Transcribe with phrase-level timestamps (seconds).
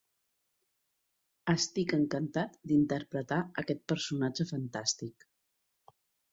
[1.53, 5.31] Estic encantat d'interpretar aquest personatge fantàstic.